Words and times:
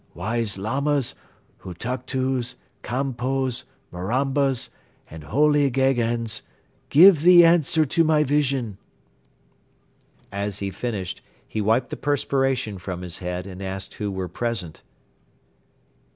Wise 0.15 0.57
Lamas, 0.57 1.13
Hutuktus, 1.59 2.55
Kanpos, 2.81 3.65
Marambas 3.93 4.71
and 5.11 5.25
Holy 5.25 5.69
Gheghens, 5.69 6.41
give 6.89 7.21
the 7.21 7.45
answer 7.45 7.85
to 7.85 8.03
my 8.03 8.23
vision!" 8.23 8.79
As 10.31 10.57
he 10.57 10.71
finished, 10.71 11.21
he 11.47 11.61
wiped 11.61 11.91
the 11.91 11.97
perspiration 11.97 12.79
from 12.79 13.03
his 13.03 13.19
head 13.19 13.45
and 13.45 13.61
asked 13.61 13.93
who 13.93 14.09
were 14.11 14.27
present. 14.27 14.81